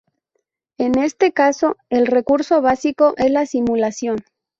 [0.79, 4.17] En este caso el recurso básico es la simulación.